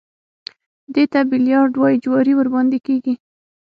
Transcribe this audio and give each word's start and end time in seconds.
دې 0.93 1.03
ته 1.11 1.19
بيليارډ 1.29 1.73
وايي 1.81 1.97
جواري 2.03 2.33
ورباندې 2.35 2.79
کېږي. 2.87 3.13